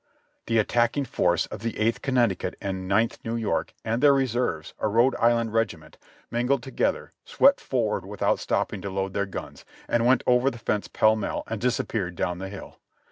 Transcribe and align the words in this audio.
The 0.47 0.57
attacking 0.57 1.05
force 1.05 1.45
of 1.45 1.59
the 1.61 1.77
Eighth 1.77 2.01
Connecticut 2.01 2.55
and 2.59 2.87
Ninth 2.87 3.19
New 3.23 3.35
York 3.35 3.75
and 3.85 4.01
their 4.01 4.15
reserves, 4.15 4.73
a 4.79 4.87
Rhode 4.87 5.13
Island 5.17 5.53
regiment, 5.53 5.99
mingled 6.31 6.63
together, 6.63 7.11
swept 7.23 7.61
forward 7.61 8.03
without 8.07 8.39
stopping 8.39 8.81
to 8.81 8.89
load 8.89 9.13
their 9.13 9.27
guns, 9.27 9.63
and 9.87 10.07
went 10.07 10.23
over 10.25 10.49
the 10.49 10.57
fence 10.57 10.87
pell 10.87 11.15
mell 11.15 11.43
and 11.45 11.61
disappeared 11.61 12.15
down 12.15 12.39
the 12.39 12.49
hill. 12.49 12.79